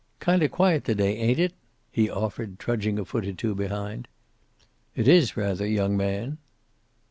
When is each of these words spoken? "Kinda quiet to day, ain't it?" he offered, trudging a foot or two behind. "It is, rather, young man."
"Kinda 0.19 0.49
quiet 0.49 0.83
to 0.85 0.95
day, 0.95 1.15
ain't 1.17 1.37
it?" 1.37 1.53
he 1.91 2.09
offered, 2.09 2.57
trudging 2.57 2.97
a 2.97 3.05
foot 3.05 3.27
or 3.27 3.33
two 3.33 3.53
behind. 3.53 4.07
"It 4.95 5.07
is, 5.07 5.37
rather, 5.37 5.67
young 5.67 5.95
man." 5.95 6.39